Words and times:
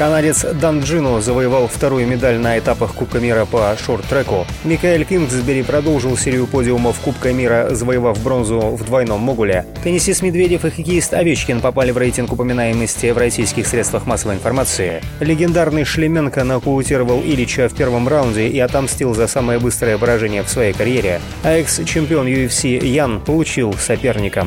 Канадец 0.00 0.46
Дан 0.54 0.80
Джину 0.80 1.20
завоевал 1.20 1.68
вторую 1.68 2.06
медаль 2.06 2.38
на 2.38 2.58
этапах 2.58 2.94
Кубка 2.94 3.20
мира 3.20 3.44
по 3.44 3.76
шорт-треку. 3.76 4.46
Микаэль 4.64 5.04
Кингсбери 5.04 5.62
продолжил 5.62 6.16
серию 6.16 6.46
подиумов 6.46 6.98
Кубка 7.00 7.34
мира, 7.34 7.68
завоевав 7.72 8.18
бронзу 8.22 8.60
в 8.60 8.82
двойном 8.82 9.20
могуле. 9.20 9.66
Теннисист 9.84 10.22
Медведев 10.22 10.64
и 10.64 10.70
хоккеист 10.70 11.12
Овечкин 11.12 11.60
попали 11.60 11.90
в 11.90 11.98
рейтинг 11.98 12.32
упоминаемости 12.32 13.10
в 13.10 13.18
российских 13.18 13.66
средствах 13.66 14.06
массовой 14.06 14.36
информации. 14.36 15.02
Легендарный 15.20 15.84
Шлеменко 15.84 16.44
нокаутировал 16.44 17.20
Ильича 17.20 17.68
в 17.68 17.74
первом 17.74 18.08
раунде 18.08 18.48
и 18.48 18.58
отомстил 18.58 19.14
за 19.14 19.26
самое 19.26 19.58
быстрое 19.58 19.98
поражение 19.98 20.42
в 20.44 20.48
своей 20.48 20.72
карьере. 20.72 21.20
А 21.42 21.50
экс-чемпион 21.50 22.26
UFC 22.26 22.82
Ян 22.86 23.20
получил 23.20 23.74
соперника. 23.74 24.46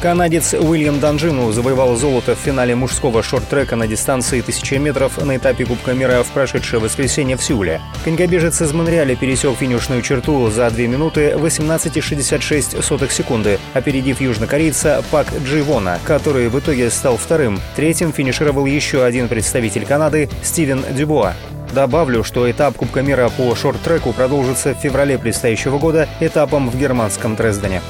Канадец 0.00 0.54
Уильям 0.54 0.98
Данжину 0.98 1.52
завоевал 1.52 1.94
золото 1.94 2.34
в 2.34 2.38
финале 2.38 2.74
мужского 2.74 3.22
шорт-трека 3.22 3.76
на 3.76 3.86
дистанции 3.86 4.40
1000 4.40 4.78
метров 4.78 5.22
на 5.22 5.36
этапе 5.36 5.66
Кубка 5.66 5.92
мира 5.92 6.22
в 6.22 6.28
прошедшее 6.28 6.80
воскресенье 6.80 7.36
в 7.36 7.42
Сеуле. 7.42 7.82
Конькобежец 8.02 8.62
из 8.62 8.72
Монреаля 8.72 9.14
пересек 9.14 9.58
финишную 9.58 10.00
черту 10.00 10.48
за 10.48 10.70
2 10.70 10.86
минуты 10.86 11.32
18,66 11.32 13.10
секунды, 13.10 13.58
опередив 13.74 14.22
южнокорейца 14.22 15.04
Пак 15.10 15.26
Дживона, 15.44 15.98
который 16.04 16.48
в 16.48 16.58
итоге 16.58 16.88
стал 16.88 17.18
вторым. 17.18 17.60
Третьим 17.76 18.10
финишировал 18.10 18.64
еще 18.64 19.04
один 19.04 19.28
представитель 19.28 19.84
Канады 19.84 20.30
Стивен 20.42 20.82
Дюбуа. 20.96 21.34
Добавлю, 21.74 22.24
что 22.24 22.50
этап 22.50 22.74
Кубка 22.74 23.02
мира 23.02 23.30
по 23.36 23.54
шорт-треку 23.54 24.14
продолжится 24.14 24.74
в 24.74 24.78
феврале 24.78 25.18
предстоящего 25.18 25.78
года 25.78 26.08
этапом 26.20 26.70
в 26.70 26.78
германском 26.78 27.36
Дрездене. 27.36 27.82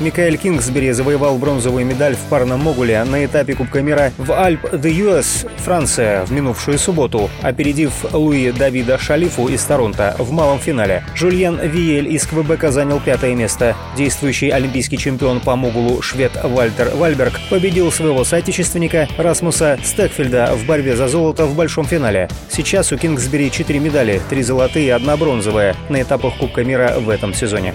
Микаэль 0.00 0.38
Кингсбери 0.38 0.92
завоевал 0.92 1.36
бронзовую 1.36 1.84
медаль 1.84 2.16
в 2.16 2.20
парном 2.30 2.60
могуле 2.60 3.04
на 3.04 3.22
этапе 3.22 3.54
Кубка 3.54 3.82
мира 3.82 4.12
в 4.16 4.32
Альп 4.32 4.80
де 4.80 4.90
Юэс, 4.90 5.44
Франция, 5.58 6.24
в 6.24 6.32
минувшую 6.32 6.78
субботу, 6.78 7.28
опередив 7.42 7.92
Луи 8.14 8.50
Давида 8.50 8.98
Шалифу 8.98 9.48
из 9.48 9.62
Торонто 9.64 10.16
в 10.18 10.32
малом 10.32 10.58
финале. 10.58 11.04
Жульен 11.14 11.60
Виель 11.62 12.08
из 12.14 12.26
Квебека 12.26 12.70
занял 12.72 12.98
пятое 12.98 13.34
место. 13.34 13.76
Действующий 13.94 14.48
олимпийский 14.48 14.96
чемпион 14.96 15.40
по 15.40 15.54
могулу 15.54 16.00
швед 16.00 16.32
Вальтер 16.42 16.92
Вальберг 16.94 17.38
победил 17.50 17.92
своего 17.92 18.24
соотечественника 18.24 19.06
Расмуса 19.18 19.78
Стекфельда 19.84 20.54
в 20.54 20.64
борьбе 20.64 20.96
за 20.96 21.08
золото 21.08 21.44
в 21.44 21.54
большом 21.54 21.84
финале. 21.84 22.30
Сейчас 22.48 22.90
у 22.90 22.96
Кингсбери 22.96 23.50
четыре 23.50 23.80
медали, 23.80 24.22
три 24.30 24.42
золотые 24.42 24.86
и 24.86 24.90
одна 24.90 25.18
бронзовая 25.18 25.76
на 25.90 26.00
этапах 26.00 26.38
Кубка 26.38 26.64
мира 26.64 26.94
в 26.98 27.10
этом 27.10 27.34
сезоне. 27.34 27.74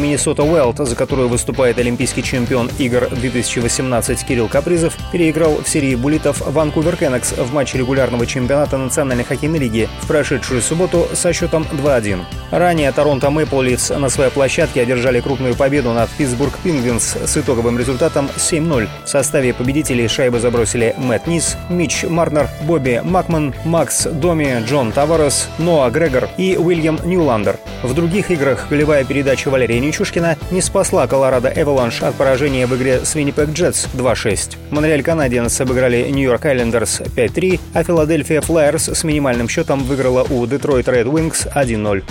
Миннесота 0.00 0.42
Уайлд, 0.42 0.78
за 0.78 0.96
которую 0.96 1.28
выступает 1.28 1.78
олимпийский 1.78 2.22
чемпион 2.22 2.70
игр 2.78 3.08
2018 3.10 4.24
Кирилл 4.26 4.48
Капризов, 4.48 4.96
переиграл 5.12 5.56
в 5.62 5.68
серии 5.68 5.94
буллитов 5.94 6.40
Ванкувер 6.40 6.96
Кэнакс 6.96 7.32
в 7.32 7.52
матче 7.52 7.78
регулярного 7.78 8.26
чемпионата 8.26 8.76
Национальной 8.76 9.24
хоккейной 9.24 9.58
лиги 9.58 9.88
в 10.00 10.06
прошедшую 10.06 10.62
субботу 10.62 11.06
со 11.12 11.32
счетом 11.32 11.66
2-1. 11.72 12.22
Ранее 12.50 12.92
Торонто 12.92 13.30
Мэпл 13.30 13.62
на 13.98 14.08
своей 14.08 14.30
площадке 14.30 14.82
одержали 14.82 15.20
крупную 15.20 15.54
победу 15.54 15.92
над 15.92 16.10
Питтсбург 16.10 16.58
Пингвинс 16.62 17.16
с 17.24 17.36
итоговым 17.36 17.78
результатом 17.78 18.28
7-0. 18.36 18.88
В 19.04 19.08
составе 19.08 19.54
победителей 19.54 20.08
шайбы 20.08 20.40
забросили 20.40 20.94
Мэтт 20.98 21.26
Низ, 21.26 21.56
Митч 21.68 22.04
Марнер, 22.04 22.48
Бобби 22.62 23.00
Макман, 23.02 23.54
Макс 23.64 24.04
Доми, 24.04 24.62
Джон 24.66 24.92
Таварес, 24.92 25.48
Ноа 25.58 25.90
Грегор 25.90 26.28
и 26.36 26.56
Уильям 26.56 26.98
Нюландер. 27.04 27.58
В 27.82 27.94
других 27.94 28.30
играх 28.30 28.68
голевая 28.70 29.04
передача 29.04 29.48
Валерия 29.48 29.80
Ничушкина 29.84 30.38
не 30.50 30.62
спасла 30.62 31.06
Колорадо 31.06 31.52
Эваланш 31.54 32.02
от 32.02 32.14
поражения 32.14 32.66
в 32.66 32.74
игре 32.74 33.04
с 33.04 33.14
Виннипег 33.14 33.50
Джетс 33.50 33.86
2-6. 33.94 34.56
Монреаль 34.70 35.02
Канадиенс 35.02 35.60
обыграли 35.60 36.08
Нью-Йорк 36.10 36.46
Айлендерс 36.46 37.02
5-3, 37.02 37.60
а 37.74 37.84
Филадельфия 37.84 38.40
Флайерс 38.40 38.88
с 38.88 39.04
минимальным 39.04 39.48
счетом 39.48 39.84
выиграла 39.84 40.24
у 40.24 40.46
Детройт 40.46 40.88
Ред 40.88 41.06
Уингз 41.06 41.46
1-0. 41.46 42.02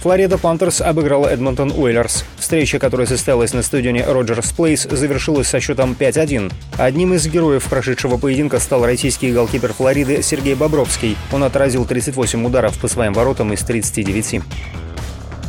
Флорида 0.00 0.36
Пантерс 0.36 0.82
обыграла 0.82 1.28
Эдмонтон 1.28 1.72
Ойлерз. 1.74 2.24
Встреча, 2.38 2.78
которая 2.78 3.06
состоялась 3.06 3.54
на 3.54 3.62
стадионе 3.62 4.04
Роджерс 4.04 4.52
Плейс, 4.52 4.82
завершилась 4.82 5.48
со 5.48 5.60
счетом 5.60 5.96
5-1. 5.98 6.52
Одним 6.76 7.14
из 7.14 7.26
героев 7.26 7.64
прошедшего 7.64 8.18
поединка 8.18 8.60
стал 8.60 8.84
российский 8.84 9.32
голкипер 9.32 9.72
Флориды 9.72 10.22
Сергей 10.22 10.54
Бобровский. 10.54 11.16
Он 11.32 11.42
отразил 11.42 11.86
38 11.86 12.44
ударов 12.44 12.78
по 12.78 12.88
своим 12.88 13.14
воротам 13.14 13.54
из 13.54 13.60
39. 13.60 14.42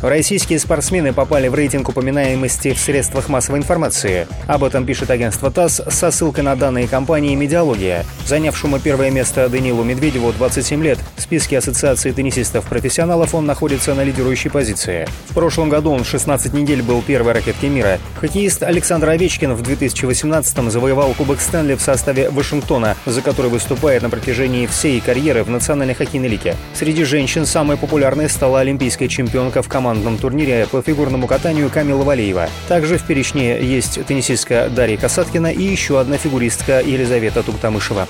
Российские 0.02 0.58
спортсмены 0.58 1.14
попали 1.14 1.48
в 1.48 1.54
рейтинг 1.54 1.88
упоминаемости 1.88 2.74
в 2.74 2.78
средствах 2.78 3.30
массовой 3.30 3.60
информации. 3.60 4.28
Об 4.46 4.62
этом 4.62 4.84
пишет 4.84 5.10
агентство 5.10 5.50
ТАСС 5.50 5.80
со 5.88 6.10
ссылкой 6.10 6.44
на 6.44 6.54
данные 6.54 6.86
компании 6.86 7.34
«Медиалогия». 7.34 8.04
Занявшему 8.26 8.78
первое 8.78 9.10
место 9.10 9.48
Данилу 9.48 9.84
Медведеву 9.84 10.32
27 10.32 10.82
лет. 10.82 10.98
В 11.16 11.22
списке 11.22 11.56
Ассоциации 11.56 12.12
теннисистов-профессионалов 12.12 13.34
он 13.34 13.46
находится 13.46 13.94
на 13.94 14.04
лидирующей 14.04 14.50
позиции. 14.50 15.08
В 15.30 15.34
прошлом 15.34 15.70
году 15.70 15.90
он 15.90 16.04
16 16.04 16.52
недель 16.52 16.82
был 16.82 17.00
первой 17.00 17.32
ракеткой 17.32 17.70
мира. 17.70 17.98
Хоккеист 18.20 18.64
Александр 18.64 19.08
Овечкин 19.08 19.54
в 19.54 19.62
2018-м 19.62 20.70
завоевал 20.70 21.14
Кубок 21.14 21.40
Стэнли 21.40 21.74
в 21.74 21.80
составе 21.80 22.28
Вашингтона, 22.28 22.96
за 23.06 23.22
который 23.22 23.50
выступает 23.50 24.02
на 24.02 24.10
протяжении 24.10 24.66
всей 24.66 25.00
карьеры 25.00 25.42
в 25.42 25.50
Национальной 25.50 25.94
хоккейной 25.94 26.28
лиге. 26.28 26.54
Среди 26.74 27.04
женщин 27.04 27.46
самой 27.46 27.78
популярной 27.78 28.28
стала 28.28 28.60
олимпийская 28.60 29.08
чемпионка 29.08 29.62
в 29.62 29.68
команде 29.68 29.85
командном 29.86 30.18
турнире 30.18 30.66
по 30.68 30.82
фигурному 30.82 31.28
катанию 31.28 31.70
Камила 31.70 32.02
Валеева. 32.02 32.48
Также 32.66 32.98
в 32.98 33.04
перечне 33.04 33.62
есть 33.62 34.04
теннисистка 34.04 34.68
Дарья 34.68 34.96
Касаткина 34.96 35.52
и 35.52 35.62
еще 35.62 36.00
одна 36.00 36.16
фигуристка 36.16 36.80
Елизавета 36.80 37.44
Туктамышева. 37.44 38.08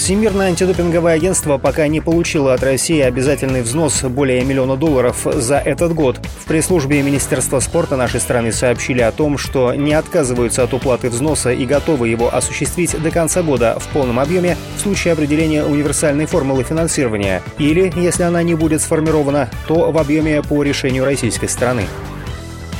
Всемирное 0.00 0.46
антидопинговое 0.46 1.12
агентство 1.12 1.58
пока 1.58 1.86
не 1.86 2.00
получило 2.00 2.54
от 2.54 2.62
России 2.62 3.00
обязательный 3.00 3.60
взнос 3.60 4.02
более 4.02 4.42
миллиона 4.42 4.74
долларов 4.74 5.26
за 5.30 5.58
этот 5.58 5.92
год. 5.92 6.18
В 6.40 6.46
пресс-службе 6.46 7.02
Министерства 7.02 7.60
спорта 7.60 7.96
нашей 7.96 8.18
страны 8.18 8.50
сообщили 8.50 9.02
о 9.02 9.12
том, 9.12 9.36
что 9.36 9.74
не 9.74 9.92
отказываются 9.92 10.62
от 10.62 10.72
уплаты 10.72 11.10
взноса 11.10 11.52
и 11.52 11.66
готовы 11.66 12.08
его 12.08 12.34
осуществить 12.34 13.00
до 13.00 13.10
конца 13.10 13.42
года 13.42 13.76
в 13.78 13.88
полном 13.88 14.18
объеме 14.18 14.56
в 14.78 14.80
случае 14.80 15.12
определения 15.12 15.64
универсальной 15.64 16.24
формулы 16.24 16.64
финансирования 16.64 17.42
или, 17.58 17.92
если 17.94 18.22
она 18.22 18.42
не 18.42 18.54
будет 18.54 18.80
сформирована, 18.80 19.50
то 19.68 19.92
в 19.92 19.98
объеме 19.98 20.42
по 20.42 20.62
решению 20.62 21.04
российской 21.04 21.50
стороны. 21.50 21.84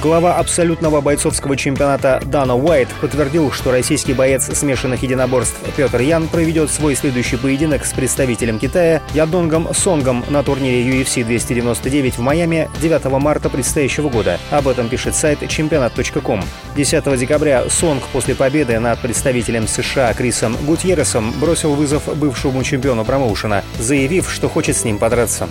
Глава 0.03 0.37
абсолютного 0.37 1.03
бойцовского 1.03 1.59
чемпионата 1.59 2.23
Дана 2.25 2.57
Уайт 2.57 2.89
подтвердил, 3.03 3.53
что 3.53 3.71
российский 3.71 4.15
боец 4.15 4.45
смешанных 4.57 5.03
единоборств 5.03 5.59
Петр 5.77 6.01
Ян 6.01 6.27
проведет 6.27 6.71
свой 6.71 6.95
следующий 6.95 7.37
поединок 7.37 7.85
с 7.85 7.93
представителем 7.93 8.59
Китая 8.59 9.03
Ядонгом 9.13 9.75
Сонгом 9.75 10.25
на 10.31 10.43
турнире 10.43 11.03
UFC 11.03 11.23
299 11.23 12.17
в 12.17 12.21
Майами 12.23 12.71
9 12.81 13.05
марта 13.21 13.51
предстоящего 13.51 14.09
года. 14.09 14.39
Об 14.51 14.69
этом 14.69 14.89
пишет 14.89 15.15
сайт 15.15 15.47
чемпионат.ком. 15.47 16.43
10 16.77 17.19
декабря 17.19 17.69
Сонг 17.69 18.03
после 18.11 18.35
победы 18.35 18.79
над 18.79 19.01
представителем 19.01 19.69
США 19.69 20.15
Крисом 20.15 20.57
Гутьерресом 20.65 21.31
бросил 21.39 21.75
вызов 21.75 22.05
бывшему 22.17 22.63
чемпиону 22.65 23.05
промоушена, 23.05 23.65
заявив, 23.79 24.33
что 24.33 24.49
хочет 24.49 24.79
с 24.79 24.85
ним 24.85 24.97
подраться. 24.97 25.47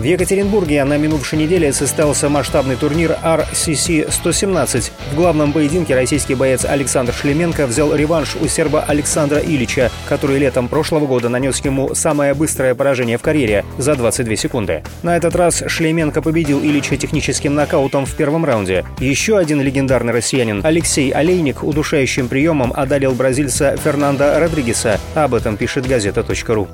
В 0.00 0.02
Екатеринбурге 0.02 0.82
на 0.84 0.96
минувшей 0.96 1.38
неделе 1.38 1.74
состоялся 1.74 2.30
масштабный 2.30 2.76
турнир 2.76 3.18
RCC 3.22 4.10
117. 4.10 4.92
В 5.12 5.14
главном 5.14 5.52
поединке 5.52 5.94
российский 5.94 6.34
боец 6.34 6.64
Александр 6.64 7.12
Шлеменко 7.12 7.66
взял 7.66 7.94
реванш 7.94 8.34
у 8.40 8.48
серба 8.48 8.80
Александра 8.80 9.40
Ильича, 9.40 9.90
который 10.08 10.38
летом 10.38 10.68
прошлого 10.68 11.06
года 11.06 11.28
нанес 11.28 11.62
ему 11.66 11.94
самое 11.94 12.32
быстрое 12.32 12.74
поражение 12.74 13.18
в 13.18 13.22
карьере 13.22 13.62
за 13.76 13.94
22 13.94 14.36
секунды. 14.36 14.82
На 15.02 15.18
этот 15.18 15.36
раз 15.36 15.62
Шлеменко 15.66 16.22
победил 16.22 16.62
Ильича 16.62 16.96
техническим 16.96 17.54
нокаутом 17.54 18.06
в 18.06 18.14
первом 18.14 18.46
раунде. 18.46 18.86
Еще 19.00 19.36
один 19.36 19.60
легендарный 19.60 20.14
россиянин 20.14 20.62
Алексей 20.64 21.10
Олейник 21.10 21.62
удушающим 21.62 22.28
приемом 22.28 22.72
одолел 22.74 23.12
бразильца 23.12 23.76
Фернандо 23.76 24.40
Родригеса. 24.40 24.98
Об 25.14 25.34
этом 25.34 25.58
пишет 25.58 25.86
газета.ру. 25.86 26.68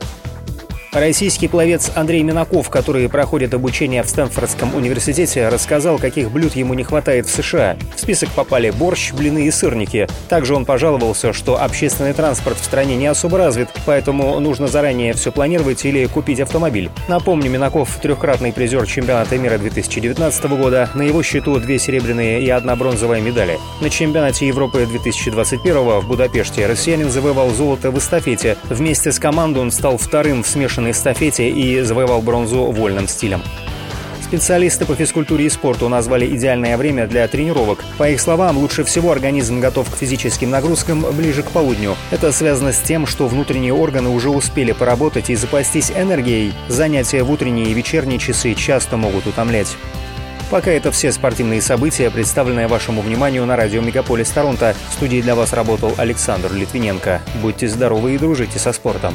Российский 0.96 1.46
пловец 1.46 1.92
Андрей 1.94 2.22
Минаков, 2.22 2.70
который 2.70 3.06
проходит 3.10 3.52
обучение 3.52 4.02
в 4.02 4.08
Стэнфордском 4.08 4.74
университете, 4.74 5.50
рассказал, 5.50 5.98
каких 5.98 6.30
блюд 6.30 6.56
ему 6.56 6.72
не 6.72 6.84
хватает 6.84 7.26
в 7.26 7.30
США. 7.30 7.76
В 7.94 8.00
список 8.00 8.30
попали 8.30 8.70
борщ, 8.70 9.12
блины 9.12 9.46
и 9.46 9.50
сырники. 9.50 10.08
Также 10.30 10.54
он 10.54 10.64
пожаловался, 10.64 11.34
что 11.34 11.62
общественный 11.62 12.14
транспорт 12.14 12.56
в 12.58 12.64
стране 12.64 12.96
не 12.96 13.08
особо 13.08 13.36
развит, 13.36 13.68
поэтому 13.84 14.40
нужно 14.40 14.68
заранее 14.68 15.12
все 15.12 15.30
планировать 15.30 15.84
или 15.84 16.06
купить 16.06 16.40
автомобиль. 16.40 16.88
Напомню, 17.08 17.50
Минаков– 17.50 17.98
трехкратный 18.02 18.54
призер 18.54 18.86
чемпионата 18.86 19.36
мира 19.36 19.58
2019 19.58 20.44
года. 20.44 20.88
На 20.94 21.02
его 21.02 21.22
счету 21.22 21.58
две 21.58 21.78
серебряные 21.78 22.40
и 22.40 22.48
одна 22.48 22.74
бронзовая 22.74 23.20
медали. 23.20 23.58
На 23.82 23.90
чемпионате 23.90 24.46
Европы 24.48 24.86
2021 24.86 26.00
в 26.00 26.08
Будапеште 26.08 26.64
россиянин 26.64 27.10
завоевал 27.10 27.50
золото 27.50 27.90
в 27.90 27.98
эстафете. 27.98 28.56
Вместе 28.70 29.12
с 29.12 29.18
командой 29.18 29.58
он 29.58 29.70
стал 29.70 29.98
вторым 29.98 30.42
в 30.42 30.48
смешанном 30.48 30.85
на 30.86 30.92
эстафете 30.92 31.48
и 31.48 31.80
завоевал 31.82 32.22
бронзу 32.22 32.64
вольным 32.66 33.08
стилем. 33.08 33.42
Специалисты 34.22 34.84
по 34.86 34.94
физкультуре 34.94 35.46
и 35.46 35.48
спорту 35.48 35.88
назвали 35.88 36.26
идеальное 36.34 36.76
время 36.76 37.06
для 37.06 37.28
тренировок. 37.28 37.84
По 37.96 38.08
их 38.08 38.20
словам, 38.20 38.58
лучше 38.58 38.82
всего 38.82 39.12
организм 39.12 39.60
готов 39.60 39.88
к 39.88 39.96
физическим 39.96 40.50
нагрузкам 40.50 41.04
ближе 41.12 41.44
к 41.44 41.50
полудню. 41.50 41.96
Это 42.10 42.32
связано 42.32 42.72
с 42.72 42.80
тем, 42.80 43.06
что 43.06 43.28
внутренние 43.28 43.72
органы 43.72 44.08
уже 44.08 44.30
успели 44.30 44.72
поработать 44.72 45.30
и 45.30 45.36
запастись 45.36 45.92
энергией. 45.92 46.52
Занятия 46.68 47.22
в 47.22 47.30
утренние 47.30 47.66
и 47.66 47.74
вечерние 47.74 48.18
часы 48.18 48.54
часто 48.54 48.96
могут 48.96 49.26
утомлять. 49.26 49.76
Пока 50.50 50.70
это 50.72 50.90
все 50.90 51.12
спортивные 51.12 51.60
события, 51.60 52.10
представленные 52.10 52.66
вашему 52.68 53.02
вниманию 53.02 53.44
на 53.46 53.56
радио 53.56 53.80
Мегаполис 53.80 54.30
Торонто. 54.30 54.74
В 54.90 54.92
студии 54.94 55.20
для 55.20 55.36
вас 55.36 55.52
работал 55.52 55.92
Александр 55.98 56.52
Литвиненко. 56.52 57.20
Будьте 57.42 57.68
здоровы 57.68 58.14
и 58.14 58.18
дружите 58.18 58.58
со 58.58 58.72
спортом. 58.72 59.14